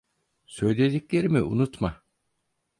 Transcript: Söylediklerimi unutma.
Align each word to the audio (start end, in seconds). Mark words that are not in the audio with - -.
Söylediklerimi 0.47 1.41
unutma. 1.41 2.03